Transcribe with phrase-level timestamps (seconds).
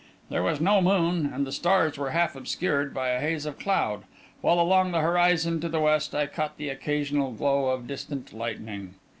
[0.31, 4.01] There was no moon, and the stars were half obscured by a haze of cloud,
[4.41, 8.95] while along the horizon to the west, I caught the occasional glow of distant lightning.